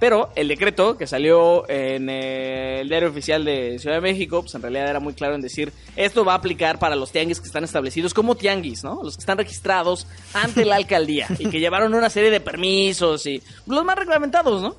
Pero 0.00 0.30
el 0.36 0.46
decreto 0.46 0.96
que 0.96 1.06
salió 1.08 1.68
en 1.68 2.08
el 2.08 2.88
diario 2.88 3.08
oficial 3.10 3.44
de 3.44 3.78
Ciudad 3.80 3.96
de 3.96 4.00
México, 4.00 4.42
pues 4.42 4.54
en 4.54 4.62
realidad 4.62 4.88
era 4.88 5.00
muy 5.00 5.12
claro 5.12 5.34
en 5.34 5.40
decir, 5.40 5.72
esto 5.96 6.24
va 6.24 6.34
a 6.34 6.36
aplicar 6.36 6.78
para 6.78 6.94
los 6.94 7.10
tianguis 7.10 7.40
que 7.40 7.46
están 7.48 7.64
establecidos 7.64 8.14
como 8.14 8.36
tianguis, 8.36 8.84
¿no? 8.84 9.02
Los 9.02 9.16
que 9.16 9.20
están 9.22 9.38
registrados 9.38 10.06
ante 10.34 10.64
la 10.64 10.76
alcaldía 10.76 11.26
y 11.38 11.50
que 11.50 11.58
llevaron 11.58 11.94
una 11.94 12.10
serie 12.10 12.30
de 12.30 12.40
permisos 12.40 13.26
y 13.26 13.42
los 13.66 13.84
más 13.84 13.96
reglamentados, 13.96 14.62
¿no? 14.62 14.76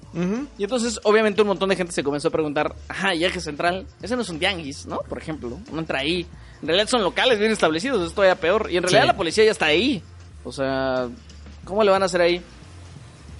Y 0.58 0.64
entonces, 0.64 1.00
obviamente, 1.04 1.42
un 1.42 1.50
montón 1.50 1.68
de 1.70 1.76
gente 1.76 1.92
se 1.92 2.04
comenzó 2.04 2.30
a 2.30 2.32
preguntar, 2.32 2.74
ajá, 2.88 3.14
y 3.14 3.26
eje 3.26 3.42
central, 3.42 3.86
ese 4.02 4.16
no 4.16 4.22
es 4.22 4.30
un 4.30 4.40
tianguis, 4.40 4.86
¿no? 4.86 5.00
Por 5.00 5.18
ejemplo, 5.18 5.60
no 5.72 5.80
entra 5.80 6.00
ahí. 6.00 6.26
En 6.62 6.68
realidad 6.68 6.88
son 6.88 7.04
locales 7.04 7.40
bien 7.40 7.52
establecidos, 7.52 8.06
es 8.08 8.14
todavía 8.14 8.36
peor. 8.36 8.68
Y 8.72 8.78
en 8.78 8.84
realidad 8.84 9.02
Sí. 9.04 9.08
la 9.08 9.18
policía 9.18 9.44
ya 9.44 9.52
está 9.52 9.66
ahí. 9.66 10.02
O 10.46 10.52
sea, 10.54 11.10
¿cómo 11.66 11.84
le 11.84 11.92
van 11.92 12.04
a 12.04 12.06
hacer 12.06 12.22
ahí? 12.22 12.42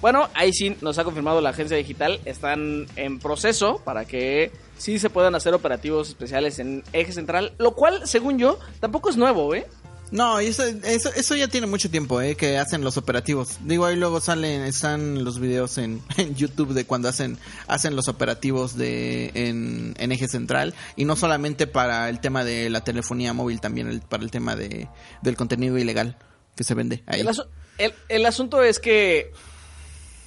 Bueno, 0.00 0.28
ahí 0.34 0.52
sí 0.52 0.76
nos 0.80 0.98
ha 0.98 1.04
confirmado 1.04 1.40
la 1.40 1.50
agencia 1.50 1.76
digital, 1.76 2.20
están 2.24 2.86
en 2.96 3.18
proceso 3.18 3.82
para 3.84 4.04
que 4.06 4.50
sí 4.78 4.98
se 4.98 5.10
puedan 5.10 5.34
hacer 5.34 5.52
operativos 5.52 6.08
especiales 6.08 6.58
en 6.58 6.82
eje 6.92 7.12
central, 7.12 7.52
lo 7.58 7.74
cual, 7.74 8.06
según 8.08 8.38
yo, 8.38 8.58
tampoco 8.80 9.10
es 9.10 9.16
nuevo, 9.16 9.54
¿eh? 9.54 9.66
No, 10.10 10.40
eso, 10.40 10.64
eso, 10.64 11.10
eso 11.14 11.36
ya 11.36 11.46
tiene 11.46 11.68
mucho 11.68 11.88
tiempo, 11.88 12.20
¿eh? 12.20 12.34
Que 12.34 12.58
hacen 12.58 12.82
los 12.82 12.96
operativos. 12.96 13.58
Digo, 13.64 13.84
ahí 13.84 13.94
luego 13.94 14.20
salen, 14.20 14.62
están 14.62 15.22
los 15.22 15.38
videos 15.38 15.78
en, 15.78 16.02
en 16.16 16.34
YouTube 16.34 16.72
de 16.72 16.84
cuando 16.84 17.08
hacen, 17.08 17.38
hacen 17.68 17.94
los 17.94 18.08
operativos 18.08 18.76
de, 18.76 19.30
en, 19.34 19.94
en 19.98 20.10
eje 20.10 20.26
central. 20.26 20.74
Y 20.96 21.04
no 21.04 21.14
solamente 21.14 21.68
para 21.68 22.08
el 22.08 22.18
tema 22.18 22.42
de 22.42 22.70
la 22.70 22.82
telefonía 22.82 23.32
móvil, 23.34 23.60
también 23.60 23.86
el- 23.88 24.00
para 24.00 24.24
el 24.24 24.32
tema 24.32 24.56
de, 24.56 24.88
del 25.22 25.36
contenido 25.36 25.78
ilegal 25.78 26.16
que 26.56 26.64
se 26.64 26.74
vende 26.74 27.04
ahí. 27.06 27.20
El, 27.20 27.28
asu- 27.28 27.46
el- 27.78 27.94
el 28.08 28.26
asunto 28.26 28.64
es 28.64 28.80
que. 28.80 29.30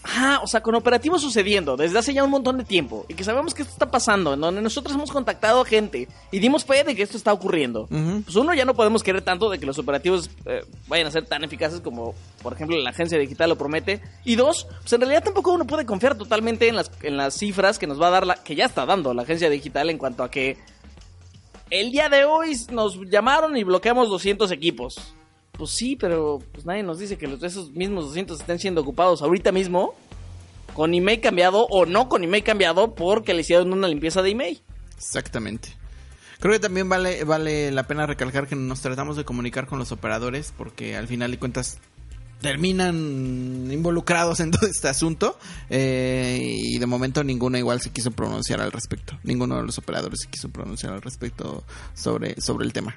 Ah, 0.06 0.42
o 0.44 0.48
sea, 0.48 0.62
con 0.62 0.76
operativos 0.76 1.22
sucediendo 1.22 1.78
desde 1.78 1.98
hace 1.98 2.14
ya 2.14 2.26
un 2.26 2.30
montón 2.30 2.58
de 2.58 2.66
tiempo 2.66 3.06
y 3.08 3.14
que 3.14 3.24
sabemos 3.24 3.54
que 3.54 3.62
esto 3.62 3.74
está 3.74 3.90
pasando, 3.90 4.34
en 4.34 4.42
donde 4.42 4.62
nosotros 4.62 4.94
hemos 4.96 5.12
contactado 5.12 5.62
a 5.62 5.66
gente 5.66 6.10
y 6.30 6.40
dimos 6.40 6.66
fe 6.66 6.84
de 6.84 6.94
que 6.94 7.04
esto 7.04 7.16
está 7.16 7.32
ocurriendo. 7.32 7.88
Pues 7.88 8.36
uno, 8.36 8.54
ya 8.54 8.66
no 8.66 8.74
podemos 8.74 9.02
querer 9.02 9.22
tanto 9.22 9.50
de 9.50 9.60
que 9.60 9.66
los 9.66 9.80
operativos 9.80 10.30
eh, 10.46 10.66
vayan 10.88 11.08
a 11.08 11.12
ser 11.12 11.26
tan 11.26 11.44
eficaces 11.46 11.80
como, 11.80 12.16
por 12.42 12.54
ejemplo, 12.54 12.78
la 12.78 12.90
agencia 12.90 13.18
digital 13.18 13.50
lo 13.50 13.58
promete. 13.58 14.02
Y 14.26 14.36
dos, 14.36 14.68
pues 14.82 14.92
en 14.92 15.02
realidad 15.02 15.24
tampoco 15.24 15.54
uno 15.54 15.66
puede 15.66 15.86
confiar 15.86 16.18
totalmente 16.18 16.68
en 16.68 16.76
las, 16.76 16.92
en 17.02 17.16
las 17.16 17.36
cifras 17.36 17.80
que 17.80 17.88
nos 17.88 18.02
va 18.02 18.08
a 18.08 18.12
dar 18.12 18.28
la, 18.28 18.36
que 18.36 18.56
ya 18.56 18.66
está 18.66 18.86
dando 18.86 19.14
la 19.14 19.22
agencia 19.22 19.50
digital 19.50 19.90
en 19.90 19.98
cuanto 19.98 20.24
a 20.24 20.30
que 20.30 20.58
el 21.70 21.92
día 21.92 22.10
de 22.10 22.26
hoy 22.26 22.56
nos 22.72 23.00
llamaron 23.10 23.56
y 23.56 23.64
bloqueamos 23.64 24.10
200 24.10 24.52
equipos. 24.52 25.16
Pues 25.58 25.70
sí, 25.70 25.96
pero 25.96 26.40
pues 26.52 26.66
nadie 26.66 26.84
nos 26.84 27.00
dice 27.00 27.18
que 27.18 27.26
esos 27.42 27.72
mismos 27.72 28.06
200 28.06 28.40
estén 28.40 28.60
siendo 28.60 28.82
ocupados 28.82 29.22
ahorita 29.22 29.52
mismo 29.52 29.94
con 30.74 30.94
email 30.94 31.22
cambiado 31.22 31.68
o 31.70 31.86
no 31.86 32.10
con 32.10 32.24
email 32.24 32.44
cambiado 32.44 32.96
porque 32.96 33.34
le 33.34 33.42
hicieron 33.42 33.72
una 33.72 33.88
limpieza 33.88 34.22
de 34.22 34.32
email. 34.32 34.62
Exactamente. 34.98 35.70
Creo 36.40 36.54
que 36.54 36.60
también 36.60 36.90
vale, 36.90 37.24
vale 37.24 37.72
la 37.72 37.88
pena 37.88 38.06
recalcar 38.06 38.48
que 38.48 38.56
nos 38.56 38.82
tratamos 38.82 39.16
de 39.16 39.24
comunicar 39.24 39.68
con 39.68 39.80
los 39.80 39.92
operadores 39.92 40.54
porque 40.58 40.98
al 40.98 41.08
final 41.08 41.32
de 41.32 41.40
cuentas 41.40 41.78
terminan 42.42 43.70
involucrados 43.72 44.40
en 44.40 44.52
todo 44.52 44.68
este 44.68 44.90
asunto 44.90 45.38
eh, 45.70 46.40
y 46.42 46.80
de 46.80 46.86
momento 46.86 47.24
ninguno 47.24 47.58
igual 47.58 47.80
se 47.80 47.92
quiso 47.92 48.12
pronunciar 48.12 48.60
al 48.60 48.72
respecto. 48.72 49.18
Ninguno 49.24 49.58
de 49.58 49.64
los 49.64 49.78
operadores 49.78 50.22
se 50.22 50.30
quiso 50.30 50.50
pronunciar 50.50 50.94
al 50.94 51.02
respecto 51.02 51.64
sobre, 51.94 52.42
sobre 52.42 52.66
el 52.66 52.74
tema. 52.74 52.96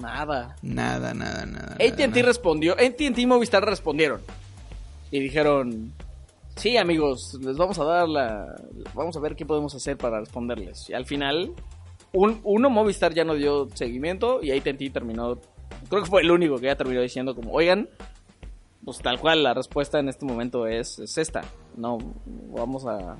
Nada. 0.00 0.56
Nada, 0.62 1.14
nada, 1.14 1.46
nada. 1.46 1.74
AT&T 1.74 2.22
respondió, 2.22 2.72
AT&T 2.72 3.14
y 3.16 3.26
Movistar 3.26 3.64
respondieron 3.64 4.20
y 5.10 5.20
dijeron, 5.20 5.92
Sí, 6.60 6.76
amigos, 6.76 7.38
les 7.40 7.56
vamos 7.56 7.78
a 7.78 7.84
dar 7.84 8.06
la... 8.06 8.54
Vamos 8.94 9.16
a 9.16 9.20
ver 9.20 9.34
qué 9.34 9.46
podemos 9.46 9.74
hacer 9.74 9.96
para 9.96 10.20
responderles. 10.20 10.90
Y 10.90 10.92
al 10.92 11.06
final, 11.06 11.54
un, 12.12 12.40
uno 12.44 12.68
Movistar 12.68 13.14
ya 13.14 13.24
no 13.24 13.34
dio 13.34 13.68
seguimiento 13.72 14.40
y 14.42 14.50
AT&T 14.50 14.90
terminó... 14.90 15.38
Creo 15.88 16.02
que 16.02 16.10
fue 16.10 16.20
el 16.20 16.30
único 16.30 16.56
que 16.58 16.66
ya 16.66 16.76
terminó 16.76 17.00
diciendo 17.00 17.34
como, 17.34 17.52
oigan, 17.52 17.88
pues 18.84 18.98
tal 18.98 19.18
cual 19.18 19.42
la 19.42 19.54
respuesta 19.54 20.00
en 20.00 20.10
este 20.10 20.26
momento 20.26 20.66
es, 20.66 20.98
es 20.98 21.16
esta. 21.16 21.40
No, 21.76 21.96
vamos 22.26 22.84
a... 22.86 23.16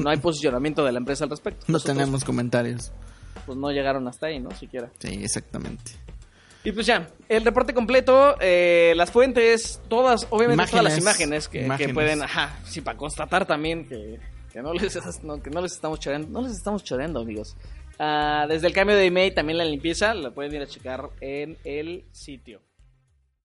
No 0.00 0.10
hay 0.10 0.16
posicionamiento 0.16 0.84
de 0.84 0.90
la 0.90 0.98
empresa 0.98 1.22
al 1.22 1.30
respecto. 1.30 1.64
No 1.68 1.74
Nosotros, 1.74 1.96
tenemos 1.96 2.24
comentarios. 2.24 2.90
Pues 3.46 3.56
no 3.58 3.70
llegaron 3.70 4.08
hasta 4.08 4.26
ahí, 4.26 4.40
¿no? 4.40 4.50
Siquiera. 4.50 4.90
Sí, 4.98 5.20
exactamente. 5.22 5.92
Y 6.64 6.72
pues 6.72 6.86
ya, 6.86 7.08
el 7.28 7.44
reporte 7.44 7.74
completo, 7.74 8.36
eh, 8.40 8.92
las 8.96 9.10
fuentes, 9.10 9.80
todas, 9.88 10.26
obviamente 10.30 10.66
todas 10.70 10.84
las 10.84 10.98
Imágenes. 10.98 11.48
imágenes 11.52 11.78
que, 11.78 11.92
pueden, 11.92 12.22
ajá, 12.22 12.56
sí, 12.64 12.80
para 12.80 12.96
constatar 12.96 13.46
también 13.46 13.88
que, 13.88 14.20
que 14.52 14.62
no, 14.62 14.72
les, 14.72 15.24
no, 15.24 15.42
que 15.42 15.50
no 15.50 15.60
les 15.60 15.72
estamos 15.72 15.98
choreando, 15.98 16.28
no 16.28 16.46
les 16.46 16.56
estamos 16.56 16.84
choreando, 16.84 17.20
amigos. 17.20 17.56
Ah, 17.98 18.46
desde 18.48 18.68
el 18.68 18.72
cambio 18.72 18.96
de 18.96 19.06
email, 19.06 19.34
también 19.34 19.58
la 19.58 19.64
limpieza, 19.64 20.14
la 20.14 20.30
pueden 20.30 20.54
ir 20.54 20.62
a 20.62 20.66
checar 20.66 21.10
en 21.20 21.58
el 21.64 22.04
sitio. 22.12 22.60